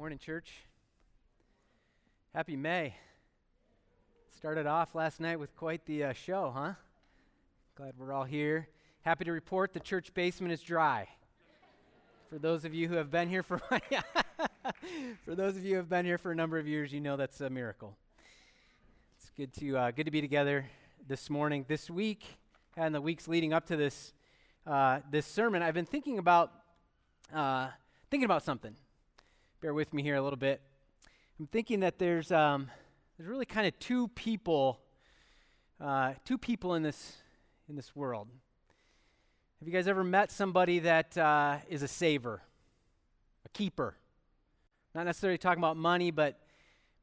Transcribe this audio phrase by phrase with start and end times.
[0.00, 0.54] Morning, church.
[2.34, 2.94] Happy May.
[4.34, 6.72] Started off last night with quite the uh, show, huh?
[7.74, 8.68] Glad we're all here.
[9.02, 11.06] Happy to report the church basement is dry.
[12.30, 13.58] For those of you who have been here for
[15.26, 17.18] for those of you who have been here for a number of years, you know
[17.18, 17.94] that's a miracle.
[19.18, 20.64] It's good to uh, good to be together
[21.06, 22.24] this morning, this week,
[22.74, 24.14] and the weeks leading up to this
[24.66, 25.62] uh, this sermon.
[25.62, 26.52] I've been thinking about
[27.34, 27.68] uh,
[28.10, 28.74] thinking about something
[29.60, 30.62] bear with me here a little bit.
[31.38, 32.70] I'm thinking that there's um,
[33.18, 34.80] there's really kind of two people,
[35.78, 37.16] uh, two people in this
[37.68, 38.28] in this world.
[39.58, 42.40] Have you guys ever met somebody that uh, is a saver,
[43.44, 43.96] a keeper?
[44.94, 46.40] Not necessarily talking about money, but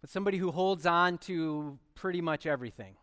[0.02, 2.96] but somebody who holds on to pretty much everything.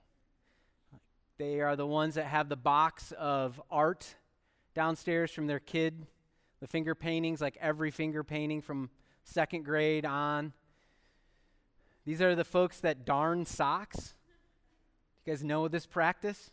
[1.38, 4.16] They are the ones that have the box of art
[4.74, 6.08] downstairs from their kid,
[6.60, 8.90] the finger paintings, like every finger painting from
[9.24, 10.52] second grade on.
[12.04, 14.14] These are the folks that darn socks.
[15.24, 16.50] You guys know this practice?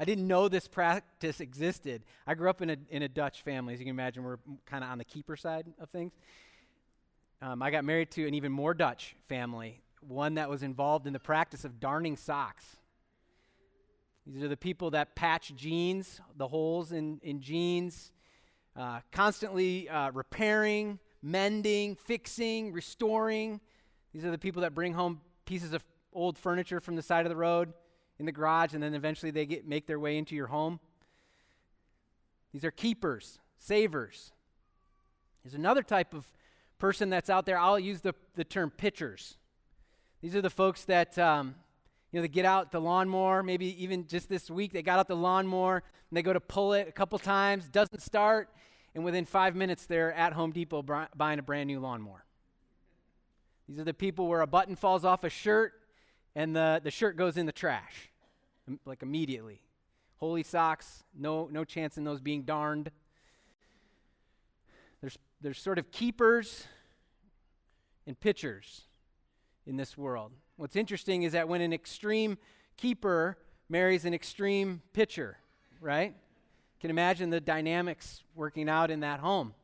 [0.00, 2.04] I didn't know this practice existed.
[2.26, 3.74] I grew up in a, in a Dutch family.
[3.74, 6.12] As you can imagine, we're kind of on the keeper side of things.
[7.40, 11.12] Um, I got married to an even more Dutch family, one that was involved in
[11.12, 12.76] the practice of darning socks.
[14.26, 18.12] These are the people that patch jeans, the holes in, in jeans,
[18.76, 23.60] uh, constantly uh, repairing, mending, fixing, restoring.
[24.12, 27.30] These are the people that bring home pieces of old furniture from the side of
[27.30, 27.72] the road
[28.18, 30.80] in the garage, and then eventually they get, make their way into your home.
[32.52, 34.32] These are keepers, savers.
[35.44, 36.26] There's another type of
[36.78, 37.58] person that's out there.
[37.58, 39.36] I'll use the, the term pitchers.
[40.20, 41.54] These are the folks that, um,
[42.10, 45.08] you know, they get out the lawnmower, maybe even just this week, they got out
[45.08, 48.48] the lawnmower and they go to pull it a couple times, doesn't start,
[48.94, 50.84] and within five minutes, they're at Home Depot
[51.16, 52.24] buying a brand new lawnmower.
[53.68, 55.74] These are the people where a button falls off a shirt
[56.34, 58.10] and the, the shirt goes in the trash,
[58.86, 59.60] like immediately.
[60.18, 62.90] Holy socks, no, no chance in those being darned.
[65.00, 66.66] There's, there's sort of keepers
[68.06, 68.82] and pitchers
[69.66, 70.32] in this world.
[70.56, 72.38] What's interesting is that when an extreme
[72.76, 73.38] keeper
[73.68, 75.38] marries an extreme pitcher,
[75.80, 76.14] right?
[76.80, 79.54] Can imagine the dynamics working out in that home.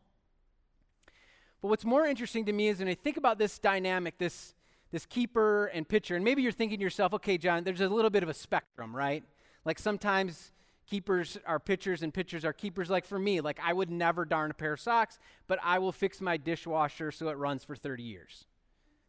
[1.63, 4.55] But what's more interesting to me is when I think about this dynamic, this,
[4.91, 8.11] this keeper and pitcher, and maybe you're thinking to yourself, okay, John, there's a little
[8.11, 9.25] bit of a spectrum, right?
[9.65, 10.53] Like sometimes
[10.87, 12.91] keepers are pitchers and pitchers are keepers.
[12.91, 15.93] Like for me, like I would never darn a pair of socks, but I will
[15.93, 18.45] fix my dishwasher so it runs for 30 years.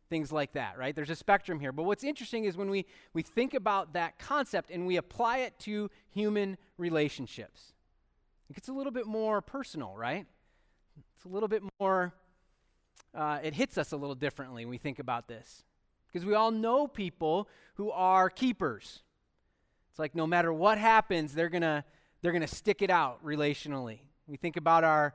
[0.10, 0.96] Things like that, right?
[0.96, 1.72] There's a spectrum here.
[1.72, 5.60] But what's interesting is when we, we think about that concept and we apply it
[5.60, 7.74] to human relationships.
[8.50, 10.26] It gets a little bit more personal, right?
[11.16, 12.14] It's a little bit more,
[13.14, 15.64] uh, it hits us a little differently when we think about this.
[16.08, 19.02] Because we all know people who are keepers.
[19.90, 21.84] It's like no matter what happens, they're going to
[22.22, 24.00] they're going to stick it out relationally.
[24.28, 25.14] We think about our,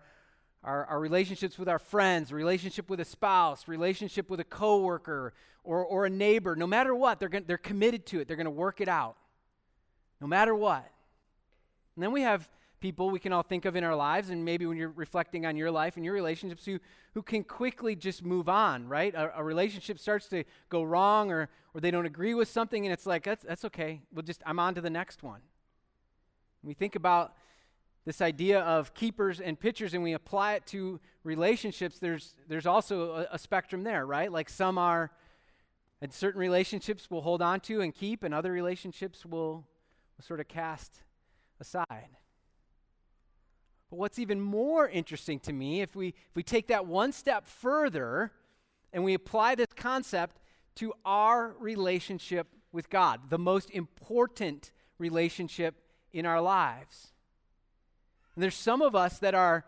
[0.62, 5.32] our, our, relationships with our friends, relationship with a spouse, relationship with a coworker
[5.64, 6.54] or, or a neighbor.
[6.54, 8.28] No matter what, they're, gonna, they're committed to it.
[8.28, 9.16] They're going to work it out.
[10.20, 10.88] No matter what.
[11.96, 12.48] And then we have
[12.80, 15.56] people we can all think of in our lives, and maybe when you're reflecting on
[15.56, 16.78] your life and your relationships, who,
[17.14, 19.14] who can quickly just move on, right?
[19.14, 22.92] A, a, relationship starts to go wrong or, or they don't agree with something, and
[22.92, 24.00] it's like, that's, that's okay.
[24.12, 25.40] We'll just, I'm on to the next one.
[26.62, 27.34] we think about
[28.06, 33.12] this idea of keepers and pitchers and we apply it to relationships, there's, there's also
[33.12, 34.32] a, a spectrum there, right?
[34.32, 35.10] Like some are,
[36.00, 39.66] and certain relationships we'll hold on to and keep, and other relationships will,
[40.16, 41.02] will sort of cast
[41.60, 42.16] aside.
[43.90, 47.46] But what's even more interesting to me, if we, if we take that one step
[47.46, 48.32] further
[48.92, 50.38] and we apply this concept
[50.76, 55.74] to our relationship with God, the most important relationship
[56.12, 57.08] in our lives.
[58.34, 59.64] And there's some of us that are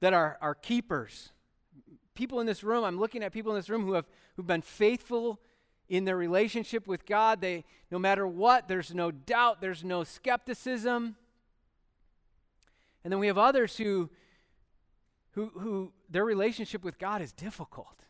[0.00, 1.30] that are, are keepers.
[2.14, 4.06] People in this room, I'm looking at people in this room who have
[4.36, 5.40] who've been faithful
[5.88, 7.40] in their relationship with God.
[7.40, 11.16] They no matter what, there's no doubt, there's no skepticism.
[13.06, 14.10] And then we have others who,
[15.30, 18.02] who, who their relationship with God is difficult.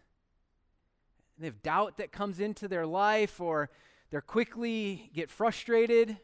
[1.39, 3.69] They have doubt that comes into their life, or
[4.11, 6.17] they're quickly get frustrated,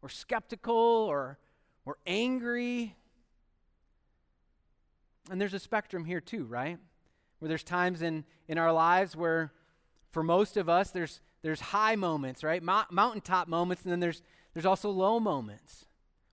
[0.00, 1.38] or skeptical, or,
[1.84, 2.96] or angry.
[5.30, 6.78] And there's a spectrum here too, right?
[7.40, 9.52] Where there's times in, in our lives where,
[10.12, 12.62] for most of us, there's, there's high moments, right?
[12.62, 14.22] Mo- mountaintop moments, and then there's,
[14.54, 15.84] there's also low moments.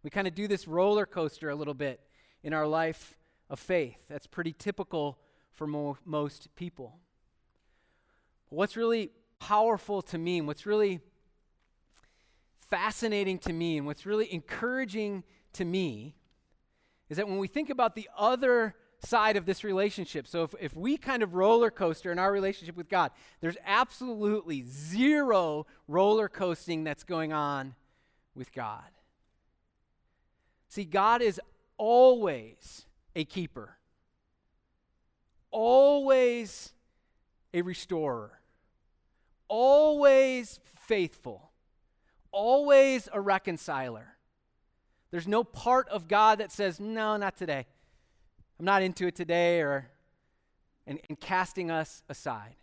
[0.04, 2.00] We kind of do this roller coaster a little bit
[2.44, 3.18] in our life
[3.50, 4.06] of faith.
[4.10, 5.18] That's pretty typical
[5.54, 7.00] for mo- most people.
[8.50, 11.00] What's really powerful to me and what's really
[12.69, 15.24] fascinating to me and what's really encouraging
[15.54, 16.16] to me
[17.10, 20.75] is that when we think about the other side of this relationship, so if, if
[20.75, 23.12] we kind of roller coaster in our relationship with God,
[23.42, 27.75] there's absolutely zero roller coasting that's going on
[28.36, 28.84] with God.
[30.69, 31.42] See, God is
[31.77, 32.86] always
[33.16, 33.77] a keeper,
[35.50, 36.71] always
[37.54, 38.39] a restorer,
[39.48, 41.50] always faithful,
[42.31, 44.16] always a reconciler.
[45.10, 47.66] There's no part of God that says, no, not today.
[48.60, 49.89] I'm not into it today, or
[50.86, 52.56] and, and casting us aside.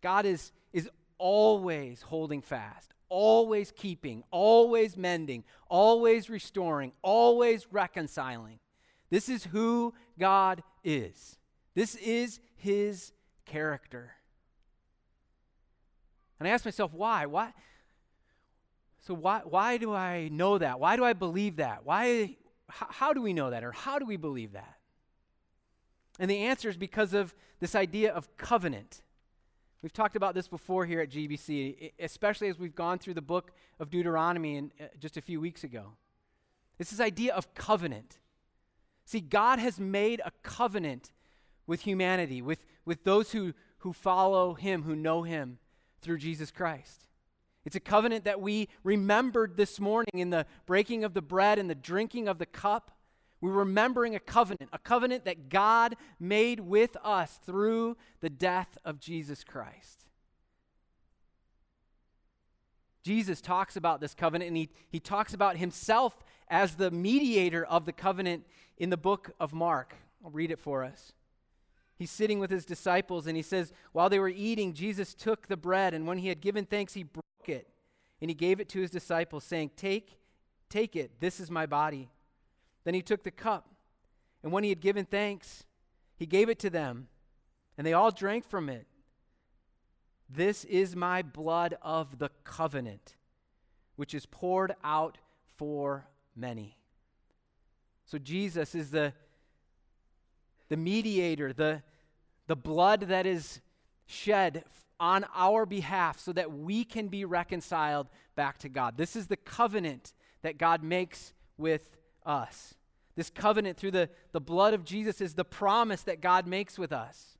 [0.00, 0.88] God is, is
[1.18, 8.58] always holding fast, always keeping, always mending, always restoring, always reconciling.
[9.10, 11.38] This is who God is.
[11.74, 13.12] This is his
[13.46, 14.12] character.
[16.38, 17.26] And I ask myself, why?
[17.26, 17.52] Why?
[19.06, 20.80] So why, why do I know that?
[20.80, 21.84] Why do I believe that?
[21.84, 22.36] Why, h-
[22.68, 23.62] how do we know that?
[23.62, 24.76] Or how do we believe that?
[26.18, 29.02] And the answer is because of this idea of covenant.
[29.84, 33.52] We've talked about this before here at GBC, especially as we've gone through the book
[33.78, 35.92] of Deuteronomy in, uh, just a few weeks ago.
[36.78, 38.18] It's this idea of covenant.
[39.04, 41.12] See, God has made a covenant
[41.66, 45.58] with humanity, with, with those who, who follow Him, who know Him
[46.00, 47.06] through Jesus Christ.
[47.66, 51.68] It's a covenant that we remembered this morning in the breaking of the bread and
[51.68, 52.90] the drinking of the cup.
[53.44, 58.98] We're remembering a covenant, a covenant that God made with us through the death of
[58.98, 60.06] Jesus Christ.
[63.02, 67.84] Jesus talks about this covenant and he, he talks about himself as the mediator of
[67.84, 68.46] the covenant
[68.78, 69.94] in the book of Mark.
[70.24, 71.12] I'll read it for us.
[71.98, 75.58] He's sitting with his disciples and he says, While they were eating, Jesus took the
[75.58, 77.68] bread and when he had given thanks, he broke it
[78.22, 80.16] and he gave it to his disciples, saying, Take,
[80.70, 82.08] take it, this is my body.
[82.84, 83.68] Then he took the cup
[84.42, 85.64] and when he had given thanks,
[86.16, 87.08] he gave it to them
[87.76, 88.86] and they all drank from it.
[90.28, 93.16] This is my blood of the covenant,
[93.96, 95.18] which is poured out
[95.56, 96.78] for many.
[98.06, 99.12] So Jesus is the
[100.68, 101.82] the mediator, the,
[102.46, 103.60] the blood that is
[104.06, 104.64] shed
[104.98, 108.96] on our behalf so that we can be reconciled back to God.
[108.96, 112.74] This is the covenant that God makes with us.
[113.16, 116.92] This covenant through the, the blood of Jesus is the promise that God makes with
[116.92, 117.34] us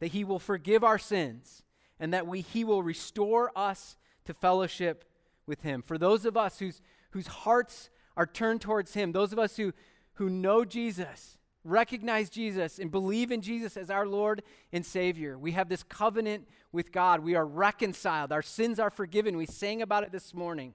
[0.00, 1.62] that He will forgive our sins
[2.00, 5.04] and that we, He will restore us to fellowship
[5.46, 5.82] with Him.
[5.82, 9.72] For those of us whose, whose hearts are turned towards Him, those of us who,
[10.14, 15.36] who know Jesus, recognize Jesus and believe in Jesus as our Lord and Savior.
[15.36, 17.20] We have this covenant with God.
[17.20, 18.32] We are reconciled.
[18.32, 19.36] Our sins are forgiven.
[19.36, 20.74] We sang about it this morning.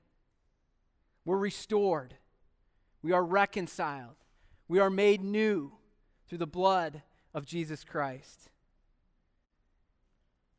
[1.25, 2.15] We're restored.
[3.03, 4.15] We are reconciled.
[4.67, 5.73] We are made new
[6.27, 7.03] through the blood
[7.33, 8.50] of Jesus Christ.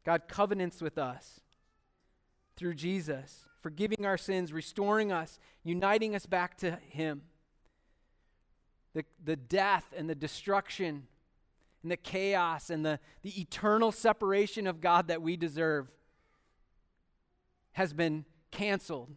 [0.05, 1.41] God covenants with us
[2.56, 7.23] through Jesus, forgiving our sins, restoring us, uniting us back to Him
[8.94, 11.06] the, the death and the destruction
[11.82, 15.89] and the chaos and the, the eternal separation of God that we deserve
[17.72, 19.10] has been canceled.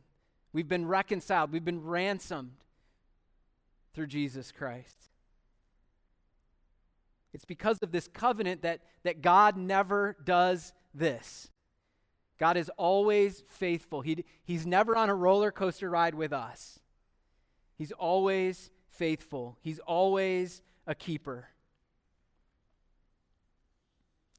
[0.52, 1.52] We've been reconciled.
[1.52, 2.66] We've been ransomed
[3.98, 5.10] through Jesus Christ.
[7.34, 11.50] It's because of this covenant that, that God never does this.
[12.38, 14.02] God is always faithful.
[14.02, 16.80] He, he's never on a roller coaster ride with us.
[17.76, 21.48] He's always faithful, He's always a keeper.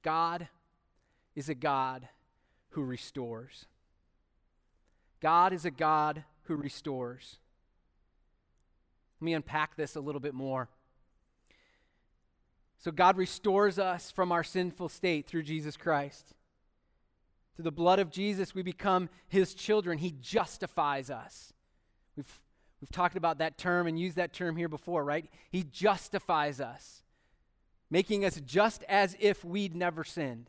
[0.04, 0.46] God
[1.34, 2.06] is a God
[2.70, 3.66] who restores.
[5.20, 7.38] God is a God who restores.
[9.20, 10.68] Let me unpack this a little bit more.
[12.78, 16.34] So, God restores us from our sinful state through Jesus Christ.
[17.56, 19.98] Through the blood of Jesus, we become His children.
[19.98, 21.52] He justifies us.
[22.16, 22.40] We've
[22.80, 25.28] We've talked about that term and used that term here before, right?
[25.50, 27.02] He justifies us,
[27.90, 30.48] making us just as if we'd never sinned.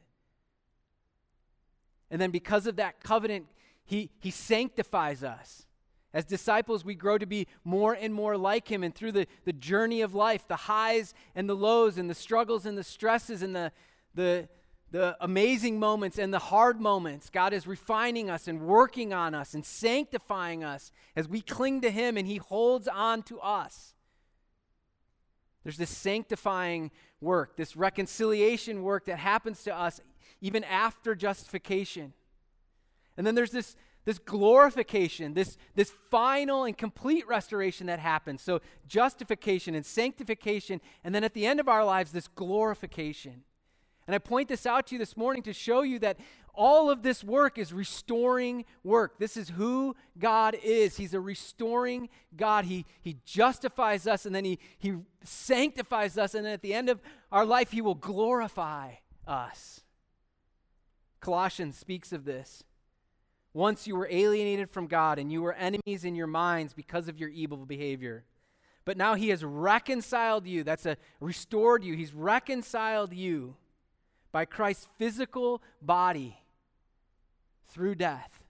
[2.11, 3.47] And then because of that covenant,
[3.83, 5.65] he, he sanctifies us.
[6.13, 8.83] As disciples, we grow to be more and more like Him.
[8.83, 12.65] And through the, the journey of life, the highs and the lows, and the struggles
[12.65, 13.71] and the stresses, and the,
[14.15, 14.49] the,
[14.91, 19.53] the amazing moments and the hard moments, God is refining us and working on us
[19.53, 23.93] and sanctifying us as we cling to Him and He holds on to us.
[25.63, 26.89] There's this sanctifying
[27.21, 30.01] work, this reconciliation work that happens to us
[30.41, 32.13] even after justification.
[33.17, 33.75] And then there's this,
[34.05, 38.41] this glorification, this, this final and complete restoration that happens.
[38.41, 43.43] So, justification and sanctification, and then at the end of our lives, this glorification.
[44.07, 46.17] And I point this out to you this morning to show you that
[46.55, 49.19] all of this work is restoring work.
[49.19, 50.97] This is who God is.
[50.97, 52.65] He's a restoring God.
[52.65, 56.89] He, he justifies us and then he, he sanctifies us, and then at the end
[56.89, 57.01] of
[57.31, 58.93] our life, He will glorify
[59.27, 59.81] us.
[61.19, 62.63] Colossians speaks of this.
[63.53, 67.17] Once you were alienated from God and you were enemies in your minds because of
[67.19, 68.25] your evil behavior.
[68.85, 70.63] But now He has reconciled you.
[70.63, 71.95] That's a restored you.
[71.95, 73.55] He's reconciled you
[74.31, 76.37] by Christ's physical body
[77.67, 78.43] through death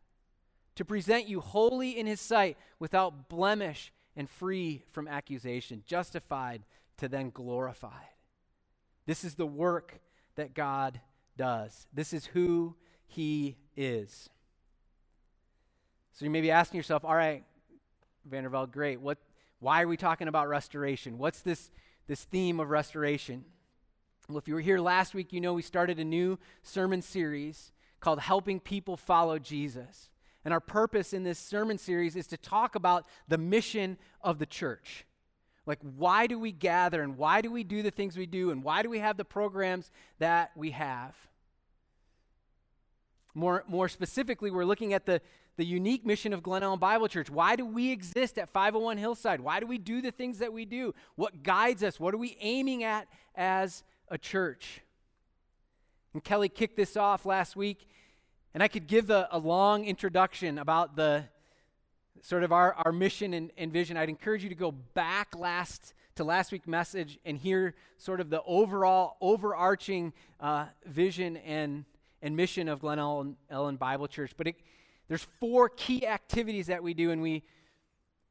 [0.76, 6.64] to present you holy in his sight without blemish and free from accusation, justified
[6.98, 7.92] to then glorified.
[9.06, 10.00] This is the work
[10.36, 11.02] that God
[11.38, 11.88] does.
[11.94, 12.76] This is who
[13.08, 14.30] he is.
[16.14, 17.44] So you may be asking yourself, all right,
[18.30, 19.00] Vandervelde, great.
[19.00, 19.18] What,
[19.60, 21.18] why are we talking about restoration?
[21.18, 21.72] What's this,
[22.08, 23.46] this theme of restoration?
[24.28, 27.72] Well, if you were here last week, you know we started a new sermon series
[28.00, 30.10] called Helping People Follow Jesus.
[30.46, 34.46] And our purpose in this sermon series is to talk about the mission of the
[34.46, 35.06] church.
[35.66, 38.64] Like, why do we gather and why do we do the things we do and
[38.64, 41.16] why do we have the programs that we have?
[43.36, 45.22] More, more specifically, we're looking at the,
[45.60, 47.30] the unique mission of Glen Ellyn Bible Church.
[47.30, 49.42] Why do we exist at 501 Hillside?
[49.42, 50.96] Why do we do the things that we do?
[51.16, 52.00] What guides us?
[52.00, 54.80] What are we aiming at as a church?
[56.14, 57.90] And Kelly kicked this off last week,
[58.54, 61.26] and I could give a, a long introduction about the
[62.22, 63.98] sort of our, our mission and, and vision.
[63.98, 68.30] I'd encourage you to go back last to last week's message and hear sort of
[68.30, 71.84] the overall overarching uh, vision and,
[72.22, 74.32] and mission of Glen Ellyn, Ellyn Bible Church.
[74.38, 74.56] But it,
[75.10, 77.44] there's four key activities that we do, and we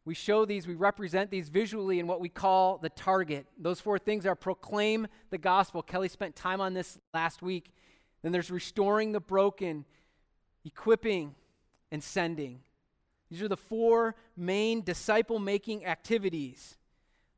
[0.08, 3.46] we show these, we represent these visually in what we call the target.
[3.58, 5.82] Those four things are proclaim the gospel.
[5.82, 7.74] Kelly spent time on this last week.
[8.22, 9.84] Then there's restoring the broken,
[10.64, 11.34] equipping,
[11.92, 12.60] and sending.
[13.30, 16.78] These are the four main disciple making activities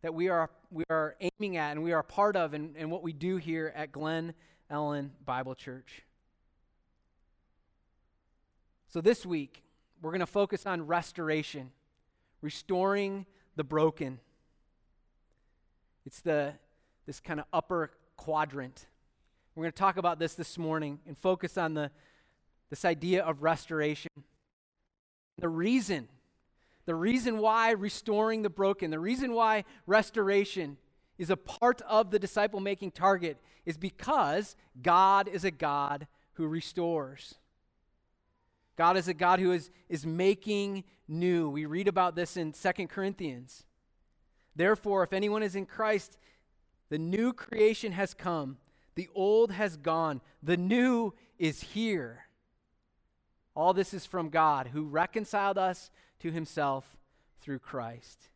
[0.02, 2.88] that we are, we are aiming at and we are a part of and, in
[2.88, 4.32] what we do here at Glen
[4.70, 6.04] Ellyn Bible Church.
[8.90, 9.62] So this week,
[10.02, 11.70] we're going to focus on restoration
[12.42, 14.18] restoring the broken.
[16.04, 16.54] It's the
[17.06, 18.86] this kind of upper quadrant.
[19.54, 21.92] We're going to talk about this this morning and focus on the
[22.68, 24.10] this idea of restoration.
[25.38, 26.08] The reason
[26.84, 30.78] the reason why restoring the broken, the reason why restoration
[31.16, 36.48] is a part of the disciple making target is because God is a God who
[36.48, 37.36] restores.
[38.76, 41.50] God is a God who is, is making new.
[41.50, 43.64] We read about this in Second Corinthians.
[44.56, 46.16] Therefore, if anyone is in Christ,
[46.88, 48.58] the new creation has come,
[48.94, 52.26] the old has gone, the new is here.
[53.54, 56.96] All this is from God who reconciled us to himself
[57.40, 58.28] through Christ.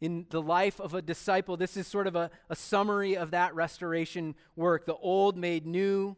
[0.00, 3.54] In the life of a disciple, this is sort of a, a summary of that
[3.54, 4.86] restoration work.
[4.86, 6.16] The old made new.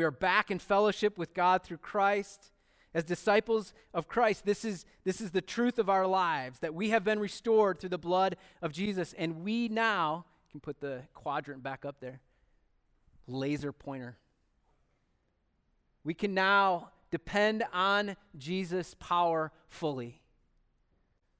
[0.00, 2.52] We are back in fellowship with God through Christ.
[2.94, 6.88] As disciples of Christ, this is, this is the truth of our lives that we
[6.88, 9.12] have been restored through the blood of Jesus.
[9.18, 12.22] And we now can put the quadrant back up there
[13.26, 14.16] laser pointer.
[16.02, 20.22] We can now depend on Jesus' power fully.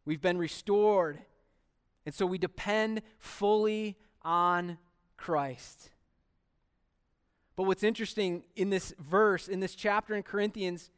[0.05, 1.19] We've been restored.
[2.05, 4.77] And so we depend fully on
[5.17, 5.93] Christ.
[7.61, 10.89] But what's interesting in this verse, in this chapter in Corinthians,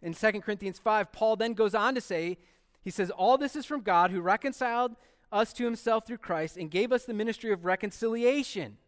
[0.00, 2.38] in 2 Corinthians 5, Paul then goes on to say,
[2.80, 4.96] he says, All this is from God who reconciled
[5.30, 8.78] us to himself through Christ and gave us the ministry of reconciliation.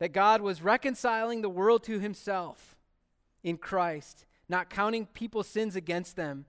[0.00, 2.76] That God was reconciling the world to himself
[3.44, 6.46] in Christ, not counting people's sins against them.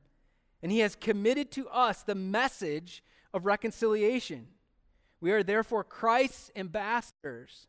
[0.64, 4.48] And he has committed to us the message of reconciliation.
[5.22, 7.68] We are therefore Christ's ambassadors,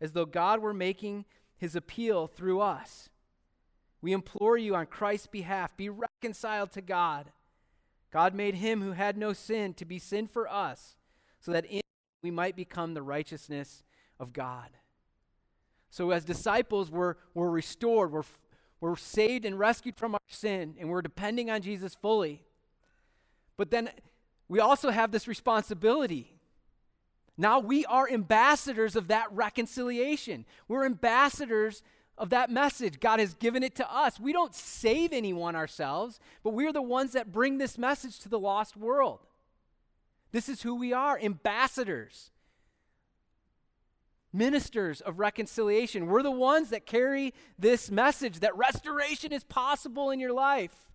[0.00, 1.24] as though God were making
[1.56, 3.08] his appeal through us.
[4.00, 7.30] We implore you on Christ's behalf, be reconciled to God.
[8.12, 10.94] God made him who had no sin to be sin for us,
[11.40, 11.80] so that in
[12.24, 13.84] we might become the righteousness
[14.18, 14.70] of God.
[15.90, 18.22] So, as disciples, we're, we're restored, we're,
[18.80, 22.42] we're saved and rescued from our sin, and we're depending on Jesus fully.
[23.56, 23.90] But then,
[24.48, 26.33] we also have this responsibility.
[27.36, 30.44] Now we are ambassadors of that reconciliation.
[30.68, 31.82] We're ambassadors
[32.16, 33.00] of that message.
[33.00, 34.20] God has given it to us.
[34.20, 38.38] We don't save anyone ourselves, but we're the ones that bring this message to the
[38.38, 39.20] lost world.
[40.30, 42.30] This is who we are ambassadors,
[44.32, 46.06] ministers of reconciliation.
[46.06, 50.90] We're the ones that carry this message that restoration is possible in your life.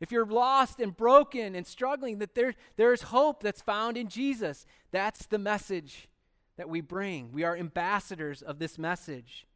[0.00, 4.64] If you're lost and broken and struggling, that there, there's hope that's found in Jesus.
[4.92, 6.08] That's the message
[6.56, 7.32] that we bring.
[7.32, 9.46] We are ambassadors of this message.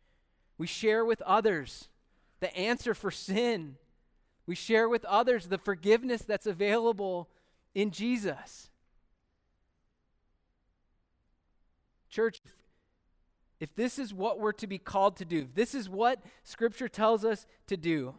[0.59, 1.89] We share with others
[2.41, 3.77] the answer for sin.
[4.47, 7.29] We share with others the forgiveness that's available
[7.75, 8.71] in Jesus.
[12.11, 12.43] Church,
[13.59, 17.25] if this is what we're to be called to do, this is what Scripture tells
[17.25, 18.15] us to do,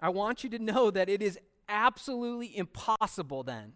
[0.00, 1.38] I want you to know that it is
[1.68, 3.72] absolutely impossible then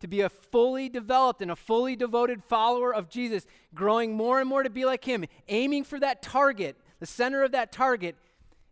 [0.00, 4.48] to be a fully developed and a fully devoted follower of Jesus, growing more and
[4.48, 8.16] more to be like Him, aiming for that target, the center of that target.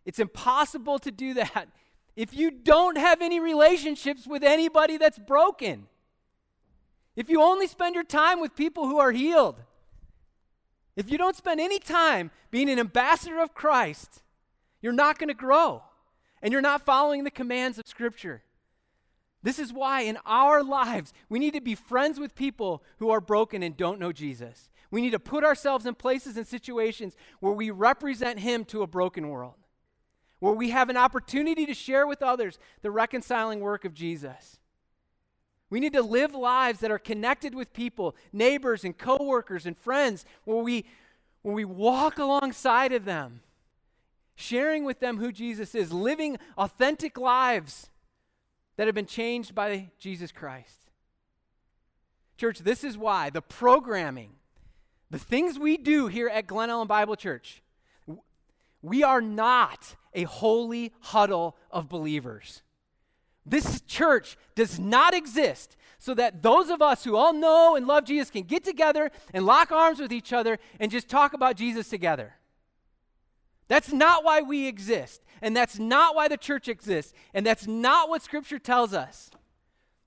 [0.05, 1.69] It's impossible to do that
[2.17, 5.87] if you don't have any relationships with anybody that's broken.
[7.17, 9.63] If you only spend your time with people who are healed.
[10.97, 14.23] If you don't spend any time being an ambassador of Christ,
[14.83, 15.83] you're not going to grow
[16.43, 18.43] and you're not following the commands of Scripture.
[19.43, 23.21] This is why in our lives we need to be friends with people who are
[23.21, 24.69] broken and don't know Jesus.
[24.91, 28.87] We need to put ourselves in places and situations where we represent Him to a
[28.87, 29.55] broken world,
[30.39, 34.59] where we have an opportunity to share with others the reconciling work of Jesus.
[35.71, 40.27] We need to live lives that are connected with people, neighbors and coworkers and friends,
[40.45, 40.85] where we,
[41.41, 43.41] where we walk alongside of them
[44.35, 47.91] sharing with them who Jesus is, living authentic lives
[48.77, 50.91] that have been changed by Jesus Christ.
[52.37, 54.31] Church, this is why the programming,
[55.11, 57.63] the things we do here at Glen Ellyn Bible Church,
[58.81, 62.63] we are not a holy huddle of believers.
[63.47, 68.05] This church does not exist so that those of us who all know and love
[68.05, 71.89] Jesus can get together and lock arms with each other and just talk about Jesus
[71.89, 72.35] together.
[73.73, 75.23] That's not why we exist.
[75.41, 77.15] And that's not why the church exists.
[77.33, 79.31] And that's not what Scripture tells us.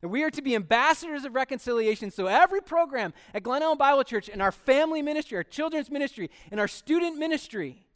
[0.03, 2.11] And we are to be ambassadors of reconciliation.
[2.11, 6.29] So every program at Glen Ellyn Bible Church, in our family ministry, our children's ministry,
[6.51, 7.87] in our student ministry,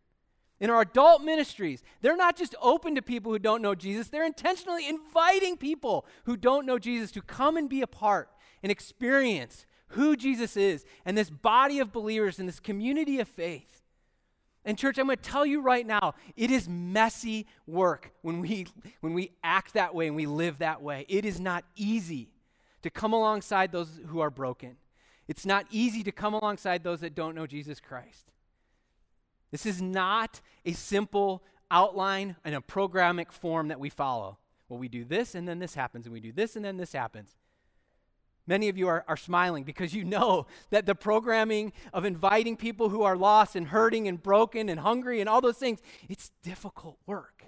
[0.60, 4.26] in our adult ministries, they're not just open to people who don't know Jesus, they're
[4.26, 8.32] intentionally inviting people who don't know Jesus to come and be a part
[8.64, 13.79] and experience who Jesus is and this body of believers and this community of faith.
[14.70, 18.68] And church, I'm going to tell you right now, it is messy work when we
[19.00, 21.08] when we act that way and we live that way.
[21.10, 22.30] It is not easy
[22.84, 24.78] to come alongside those who are broken.
[25.28, 28.32] It's not easy to come alongside those that don't know Jesus Christ.
[29.50, 34.38] This is not a simple outline and a programmatic form that we follow.
[34.68, 36.94] Well, we do this and then this happens, and we do this and then this
[36.94, 37.39] happens.
[38.50, 42.90] Many of you are, are smiling because you know that the programming of inviting people
[42.90, 46.98] who are lost and hurting and broken and hungry and all those things, it's difficult
[47.06, 47.46] work.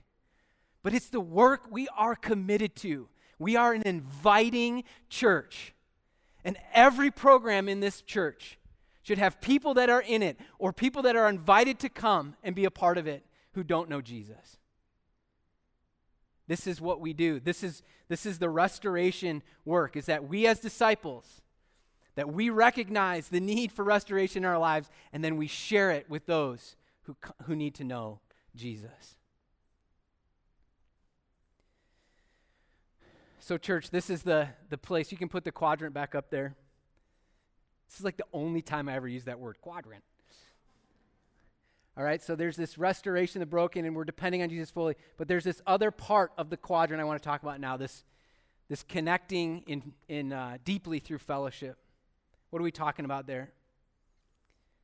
[0.84, 3.10] But it's the work we are committed to.
[3.40, 5.74] We are an inviting church.
[6.46, 8.60] And every program in this church
[9.02, 12.54] should have people that are in it or people that are invited to come and
[12.54, 14.60] be a part of it who don't know Jesus.
[16.52, 17.40] This is what we do.
[17.40, 21.40] This is, this is the restoration work, is that we as disciples,
[22.16, 26.10] that we recognize the need for restoration in our lives, and then we share it
[26.10, 28.20] with those who, who need to know
[28.54, 29.16] Jesus.
[33.40, 35.10] So, church, this is the, the place.
[35.10, 36.58] You can put the quadrant back up there.
[37.88, 40.04] This is like the only time I ever use that word, quadrant.
[41.98, 44.96] All right, so there's this restoration of the broken, and we're depending on Jesus fully.
[45.18, 48.04] But there's this other part of the quadrant I want to talk about now this,
[48.70, 51.78] this connecting in, in, uh, deeply through fellowship.
[52.50, 53.52] What are we talking about there?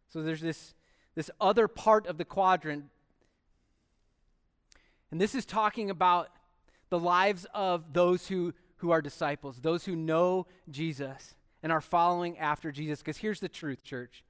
[0.10, 0.74] So there's this,
[1.16, 2.86] this other part of the quadrant,
[5.10, 6.30] and this is talking about
[6.90, 12.38] the lives of those who, who are disciples, those who know Jesus and are following
[12.38, 13.00] after Jesus.
[13.00, 14.24] Because here's the truth, church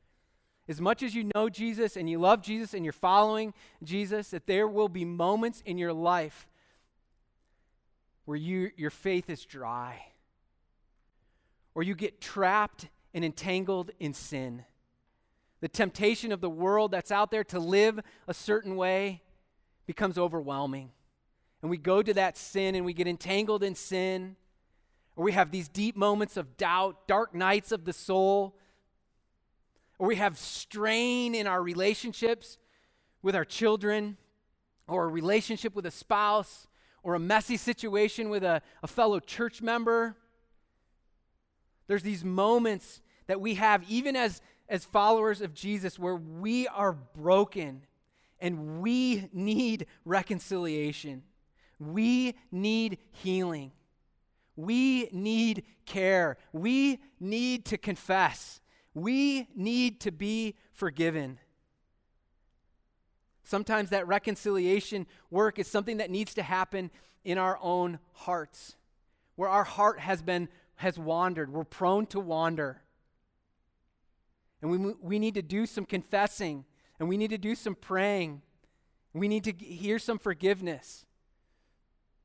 [0.70, 3.54] as much as you know Jesus and you love Jesus and you're following
[3.84, 6.48] Jesus, that there will be moments in your life
[8.26, 10.08] where you, your faith is dry,
[11.74, 14.66] or you get trapped and entangled in sin.
[15.62, 19.22] The temptation of the world that's out there to live a certain way
[19.86, 20.92] becomes overwhelming.
[21.62, 24.36] and we go to that sin and we get entangled in sin,
[25.16, 28.56] or we have these deep moments of doubt, dark nights of the soul,
[30.00, 32.58] or we have strain in our relationships
[33.22, 34.18] with our children,
[34.88, 36.68] or a relationship with a spouse,
[37.04, 40.16] or a messy situation with a, a fellow church member.
[41.88, 46.94] There's these moments that we have, even as, as followers of Jesus, where we are
[46.94, 47.84] broken
[48.40, 51.24] and we need reconciliation.
[51.80, 53.72] We need healing.
[54.56, 56.38] We need care.
[56.52, 58.60] We need to confess.
[58.98, 61.38] We need to be forgiven.
[63.44, 66.90] Sometimes that reconciliation work is something that needs to happen
[67.24, 68.76] in our own hearts,
[69.36, 71.54] where our heart has been has wandered.
[71.54, 72.82] We're prone to wander.
[74.64, 76.66] And we, we need to do some confessing,
[77.00, 78.42] and we need to do some praying.
[79.14, 81.06] We need to hear some forgiveness.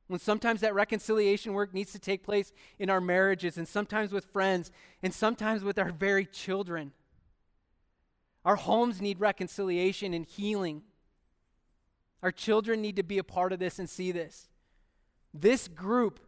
[0.07, 4.25] When sometimes that reconciliation work needs to take place in our marriages, and sometimes with
[4.25, 6.91] friends, and sometimes with our very children.
[8.45, 10.83] Our homes need reconciliation and healing.
[12.21, 14.49] Our children need to be a part of this and see this.
[15.33, 16.19] This group,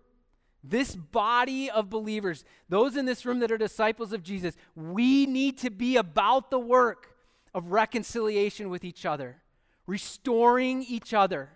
[0.63, 5.57] this body of believers, those in this room that are disciples of Jesus, we need
[5.59, 7.15] to be about the work
[7.53, 9.41] of reconciliation with each other,
[9.85, 11.54] restoring each other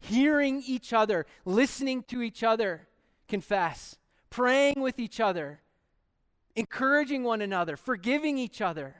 [0.00, 2.88] hearing each other, listening to each other
[3.28, 3.96] confess,
[4.28, 5.60] praying with each other,
[6.56, 8.96] encouraging one another, forgiving each other.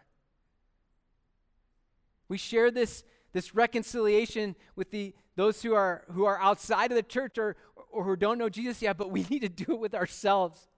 [2.28, 7.02] We share this, this reconciliation with the, those who are, who are outside of the
[7.02, 7.56] church or,
[7.90, 10.68] or who don't know Jesus yet, but we need to do it with ourselves.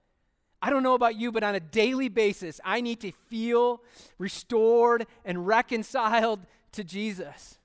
[0.62, 3.82] I don't know about you, but on a daily basis, I need to feel
[4.16, 6.40] restored and reconciled
[6.72, 7.58] to Jesus,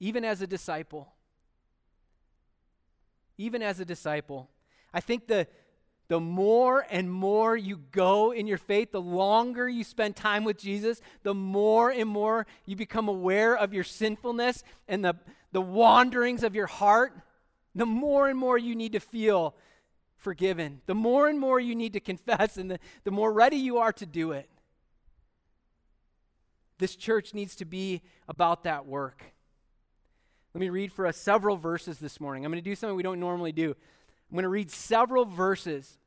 [0.00, 1.12] even as a disciple
[3.38, 4.50] even as a disciple.
[4.92, 5.46] I think the,
[6.08, 10.58] the more and more you go in your faith, the longer you spend time with
[10.58, 15.14] Jesus, the more and more you become aware of your sinfulness and the,
[15.52, 17.14] the wanderings of your heart,
[17.74, 19.54] the more and more you need to feel
[20.16, 23.78] forgiven, the more and more you need to confess, and the, the more ready you
[23.78, 24.48] are to do it.
[26.78, 29.22] This church needs to be about that work.
[30.58, 32.44] Let me read for us several verses this morning.
[32.44, 33.68] I'm going to do something we don't normally do.
[33.70, 35.98] I'm going to read several verses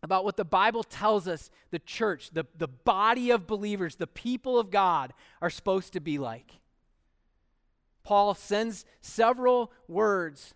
[0.00, 4.60] about what the Bible tells us the church, the, the body of believers, the people
[4.60, 6.60] of God are supposed to be like.
[8.04, 10.54] Paul sends several words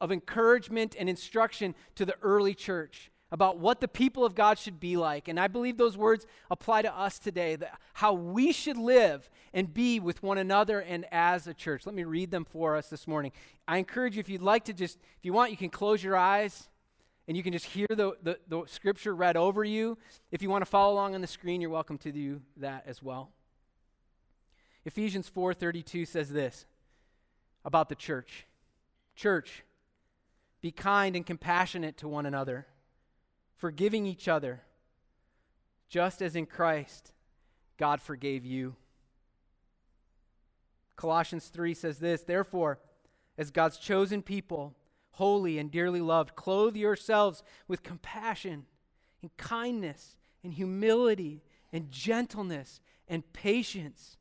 [0.00, 4.78] of encouragement and instruction to the early church about what the people of God should
[4.78, 5.26] be like.
[5.26, 9.72] And I believe those words apply to us today, that how we should live and
[9.72, 11.86] be with one another and as a church.
[11.86, 13.32] Let me read them for us this morning.
[13.66, 16.16] I encourage you, if you'd like to just, if you want, you can close your
[16.16, 16.68] eyes
[17.26, 19.98] and you can just hear the, the, the scripture read over you.
[20.30, 23.02] If you want to follow along on the screen, you're welcome to do that as
[23.02, 23.32] well.
[24.84, 26.64] Ephesians 4:32 says this
[27.64, 28.46] about the church.
[29.16, 29.64] Church,
[30.60, 32.66] be kind and compassionate to one another
[33.56, 34.62] forgiving each other,
[35.88, 37.12] just as in Christ
[37.76, 38.76] God forgave you.
[40.96, 42.78] Colossians 3 says this Therefore,
[43.38, 44.74] as God's chosen people,
[45.12, 48.66] holy and dearly loved, clothe yourselves with compassion
[49.22, 51.42] and kindness and humility
[51.72, 54.16] and gentleness and patience.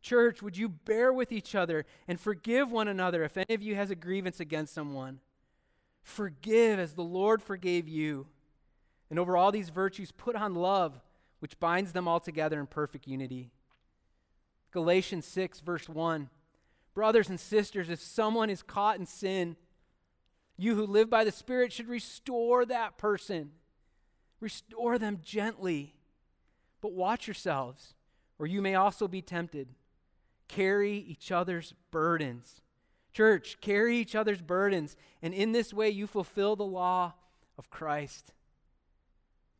[0.00, 3.74] Church, would you bear with each other and forgive one another if any of you
[3.74, 5.20] has a grievance against someone?
[6.02, 8.26] Forgive as the Lord forgave you.
[9.10, 11.00] And over all these virtues, put on love,
[11.40, 13.50] which binds them all together in perfect unity.
[14.72, 16.30] Galatians 6, verse 1.
[16.94, 19.56] Brothers and sisters, if someone is caught in sin,
[20.56, 23.50] you who live by the Spirit should restore that person.
[24.40, 25.94] Restore them gently.
[26.80, 27.94] But watch yourselves,
[28.38, 29.68] or you may also be tempted.
[30.48, 32.60] Carry each other's burdens.
[33.12, 37.14] Church, carry each other's burdens, and in this way you fulfill the law
[37.56, 38.32] of Christ.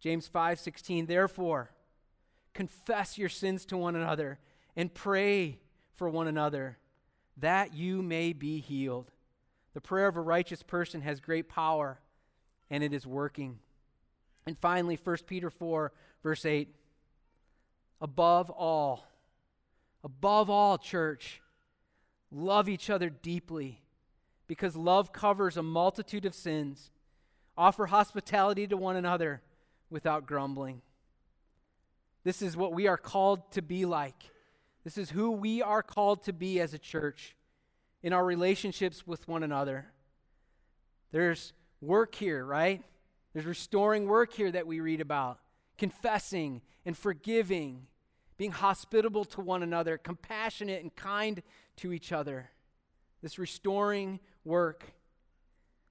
[0.04, 1.70] James 5:16 Therefore
[2.52, 4.38] confess your sins to one another
[4.76, 5.60] and pray
[5.94, 6.76] for one another
[7.38, 9.10] that you may be healed.
[9.72, 12.02] The prayer of a righteous person has great power
[12.68, 13.60] and it is working.
[14.44, 15.90] And finally 1 Peter 4
[16.22, 16.68] verse 8
[18.02, 19.06] Above all
[20.04, 21.40] above all church
[22.30, 23.80] love each other deeply
[24.48, 26.90] because love covers a multitude of sins.
[27.56, 29.40] Offer hospitality to one another
[29.90, 30.82] without grumbling.
[32.24, 34.30] This is what we are called to be like.
[34.82, 37.34] This is who we are called to be as a church.
[38.04, 39.86] in our relationships with one another.
[41.10, 42.84] There's work here, right?
[43.32, 45.38] There's restoring work here that we read about,
[45.78, 47.86] confessing and forgiving,
[48.36, 51.42] being hospitable to one another, compassionate and kind
[51.76, 52.50] to each other.
[53.22, 54.84] This restoring work.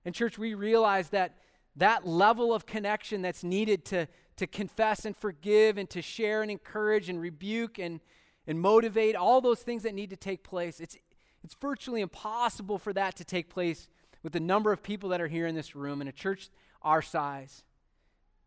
[0.06, 1.39] And, church, we realize that
[1.75, 4.07] that level of connection that's needed to,
[4.38, 7.99] to confess and forgive and to share and encourage and rebuke and,
[8.47, 10.97] and motivate, all those things that need to take place, it's,
[11.43, 13.88] it's virtually impossible for that to take place
[14.21, 16.49] with the number of people that are here in this room in a church
[16.81, 17.63] our size.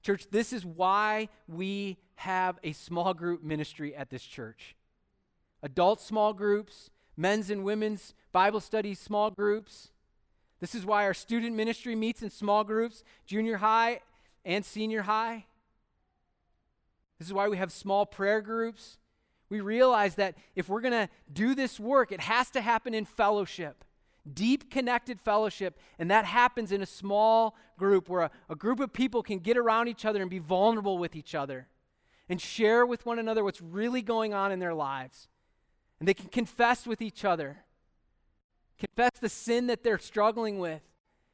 [0.03, 4.77] Church, this is why we have a small group ministry at this church.
[5.63, 9.91] Adult small groups, men's and women's Bible study small groups.
[10.67, 14.01] This is why our student ministry meets in small groups, junior high
[14.45, 15.47] and senior high.
[17.21, 18.99] This is why we have small prayer groups.
[19.49, 23.05] We realize that if we're going to do this work, it has to happen in
[23.05, 23.85] fellowship,
[24.35, 25.79] deep connected fellowship.
[26.01, 29.57] And that happens in a small group where a, a, group of people can get
[29.57, 31.69] around each other and be vulnerable with each other
[32.29, 35.29] and share with one another what's really going on in their lives.
[36.01, 37.59] And they can confess with each other
[38.79, 40.83] confess the sin that they're struggling with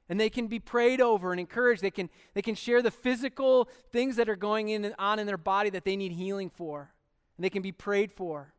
[0.09, 1.83] and they can be prayed over and encouraged.
[1.83, 5.27] They can they can share the physical things that are going in and on in
[5.27, 6.93] their body that they need healing for
[7.37, 8.53] and they can be prayed for.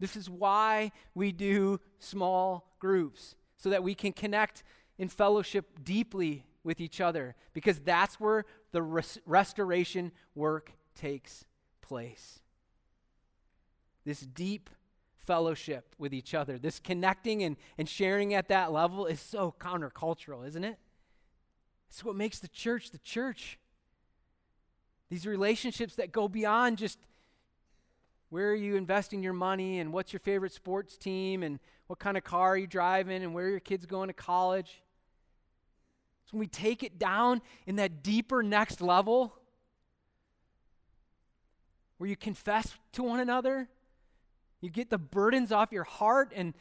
[0.00, 4.64] This is why we do small groups so that we can connect
[4.98, 11.44] in fellowship deeply with each other because that's where the res- restoration work takes
[11.80, 12.40] place.
[14.04, 14.70] This deep
[15.26, 16.58] fellowship with each other.
[16.58, 20.78] This connecting and, and sharing at that level is so countercultural, isn't it?
[21.88, 23.58] It's what makes the church the church.
[25.10, 26.98] These relationships that go beyond just
[28.30, 32.16] where are you investing your money and what's your favorite sports team and what kind
[32.16, 34.82] of car are you driving and where are your kids going to college.
[36.24, 39.34] So when we take it down in that deeper next level
[41.98, 43.68] where you confess to one another
[44.62, 46.54] you get the burdens off your heart and,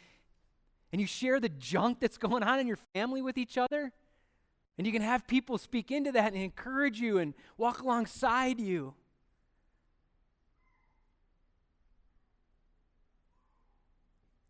[0.92, 3.94] and you share the junk that's going on in your family with each other.
[4.78, 8.96] And you can have people speak into that and encourage you and walk alongside you.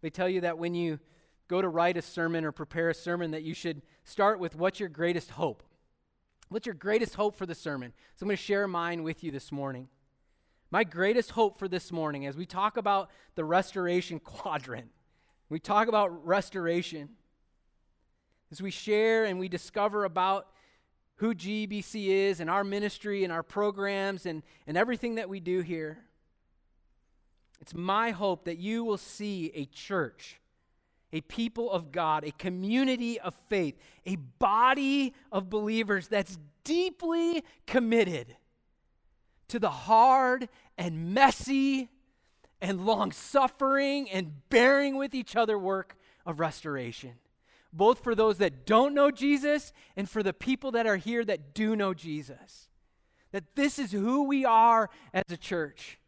[0.02, 1.00] They tell you that when you
[1.48, 4.80] go to write a sermon or prepare a sermon that you should start with what's
[4.80, 5.64] your greatest hope?
[6.48, 7.92] What's your greatest hope for the sermon?
[8.16, 9.90] So I'm going to share mine with you this morning.
[10.74, 14.90] My greatest hope for this morning, as we talk about the restoration quadrant,
[15.50, 17.10] we talk about restoration,
[18.54, 20.48] as we share and we discover about
[21.18, 25.60] who GBC is and our ministry and our programs and, and everything that we do
[25.60, 26.06] here.
[27.60, 30.40] It's my hope that you will see a church,
[31.12, 38.38] a people of God, a community of faith, a body of believers that's deeply committed
[39.52, 41.90] to the hard and messy
[42.62, 47.16] and long suffering and bearing with each other work of restoration,
[47.74, 51.54] both for those that don't know Jesus and for the people that are here that
[51.54, 52.70] do know Jesus.
[53.34, 56.00] That this is who we are as a church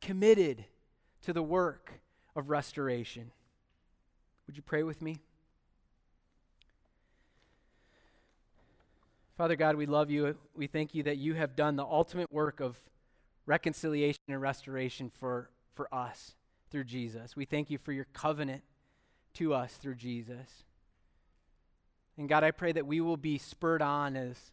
[0.00, 0.64] committed
[1.20, 2.00] to the work
[2.34, 3.30] of restoration.
[4.46, 5.18] Would you pray with me?
[9.36, 10.34] Father God, we love you.
[10.54, 12.78] We thank you that you have done the ultimate work of
[13.44, 16.34] reconciliation and restoration for, for us
[16.70, 17.36] through Jesus.
[17.36, 18.62] We thank you for your covenant
[19.34, 20.64] to us through Jesus.
[22.16, 24.52] And God, I pray that we will be spurred on as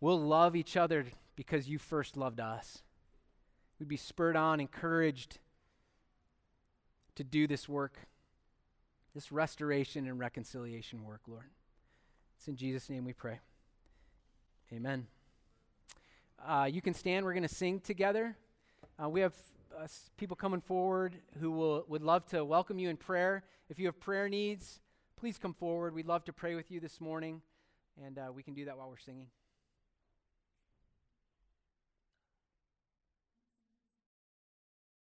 [0.00, 2.82] we'll love each other because you first loved us.
[3.78, 5.38] We'd be spurred on, encouraged
[7.14, 8.08] to do this work,
[9.14, 11.50] this restoration and reconciliation work, Lord.
[12.36, 13.38] It's in Jesus' name we pray.
[14.72, 15.06] Amen.
[16.44, 17.24] Uh, you can stand.
[17.24, 18.36] We're going to sing together.
[19.02, 19.34] Uh, we have
[19.78, 23.44] uh, people coming forward who will, would love to welcome you in prayer.
[23.68, 24.80] If you have prayer needs,
[25.16, 25.94] please come forward.
[25.94, 27.42] We'd love to pray with you this morning,
[28.04, 29.26] and uh, we can do that while we're singing.